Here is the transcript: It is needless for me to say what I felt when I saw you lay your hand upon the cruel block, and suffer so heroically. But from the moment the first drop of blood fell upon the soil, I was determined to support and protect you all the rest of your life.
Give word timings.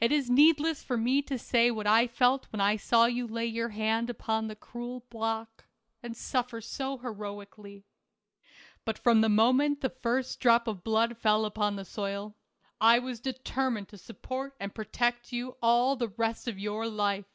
It 0.00 0.10
is 0.10 0.30
needless 0.30 0.82
for 0.82 0.96
me 0.96 1.20
to 1.20 1.38
say 1.38 1.70
what 1.70 1.86
I 1.86 2.06
felt 2.06 2.46
when 2.48 2.62
I 2.62 2.76
saw 2.76 3.04
you 3.04 3.26
lay 3.26 3.44
your 3.44 3.68
hand 3.68 4.08
upon 4.08 4.46
the 4.46 4.56
cruel 4.56 5.04
block, 5.10 5.66
and 6.02 6.16
suffer 6.16 6.62
so 6.62 6.96
heroically. 6.96 7.84
But 8.86 8.98
from 8.98 9.20
the 9.20 9.28
moment 9.28 9.82
the 9.82 9.90
first 9.90 10.40
drop 10.40 10.66
of 10.66 10.82
blood 10.82 11.18
fell 11.18 11.44
upon 11.44 11.76
the 11.76 11.84
soil, 11.84 12.36
I 12.80 13.00
was 13.00 13.20
determined 13.20 13.88
to 13.90 13.98
support 13.98 14.56
and 14.58 14.74
protect 14.74 15.30
you 15.30 15.58
all 15.60 15.94
the 15.94 16.08
rest 16.08 16.48
of 16.48 16.58
your 16.58 16.88
life. 16.88 17.26